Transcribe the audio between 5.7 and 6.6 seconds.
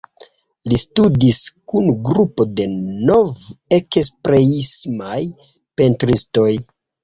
pentristoj.